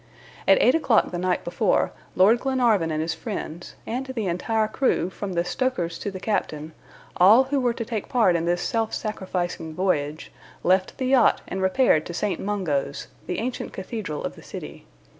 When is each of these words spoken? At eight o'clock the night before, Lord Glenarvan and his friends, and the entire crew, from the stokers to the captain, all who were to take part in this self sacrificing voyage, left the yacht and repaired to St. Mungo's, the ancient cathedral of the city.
At 0.47 0.57
eight 0.59 0.73
o'clock 0.73 1.11
the 1.11 1.19
night 1.19 1.43
before, 1.43 1.91
Lord 2.15 2.39
Glenarvan 2.39 2.89
and 2.89 3.03
his 3.03 3.13
friends, 3.13 3.75
and 3.85 4.07
the 4.07 4.25
entire 4.25 4.67
crew, 4.67 5.11
from 5.11 5.33
the 5.33 5.45
stokers 5.45 5.99
to 5.99 6.09
the 6.09 6.19
captain, 6.19 6.71
all 7.17 7.43
who 7.43 7.59
were 7.61 7.75
to 7.75 7.85
take 7.85 8.09
part 8.09 8.35
in 8.35 8.45
this 8.45 8.63
self 8.63 8.95
sacrificing 8.95 9.75
voyage, 9.75 10.31
left 10.63 10.97
the 10.97 11.05
yacht 11.05 11.41
and 11.47 11.61
repaired 11.61 12.07
to 12.07 12.15
St. 12.15 12.39
Mungo's, 12.39 13.09
the 13.27 13.37
ancient 13.37 13.73
cathedral 13.73 14.23
of 14.23 14.33
the 14.35 14.41
city. 14.41 14.87